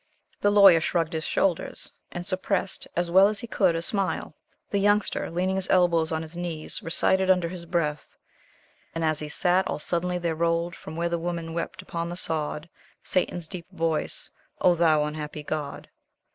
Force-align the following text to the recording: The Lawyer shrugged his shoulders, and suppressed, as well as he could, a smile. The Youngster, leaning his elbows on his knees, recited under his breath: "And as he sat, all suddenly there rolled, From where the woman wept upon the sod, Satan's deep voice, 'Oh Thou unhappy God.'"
The 0.39 0.49
Lawyer 0.49 0.81
shrugged 0.81 1.13
his 1.13 1.25
shoulders, 1.25 1.91
and 2.11 2.25
suppressed, 2.25 2.87
as 2.95 3.11
well 3.11 3.27
as 3.27 3.37
he 3.41 3.45
could, 3.45 3.75
a 3.75 3.83
smile. 3.83 4.35
The 4.71 4.79
Youngster, 4.79 5.29
leaning 5.29 5.57
his 5.57 5.69
elbows 5.69 6.11
on 6.11 6.23
his 6.23 6.35
knees, 6.35 6.81
recited 6.81 7.29
under 7.29 7.47
his 7.47 7.67
breath: 7.67 8.15
"And 8.95 9.03
as 9.05 9.19
he 9.19 9.29
sat, 9.29 9.67
all 9.67 9.77
suddenly 9.77 10.17
there 10.17 10.33
rolled, 10.33 10.75
From 10.75 10.95
where 10.95 11.09
the 11.09 11.19
woman 11.19 11.53
wept 11.53 11.83
upon 11.83 12.09
the 12.09 12.15
sod, 12.17 12.67
Satan's 13.03 13.47
deep 13.47 13.67
voice, 13.71 14.31
'Oh 14.59 14.73
Thou 14.73 15.03
unhappy 15.03 15.43
God.'" 15.43 15.87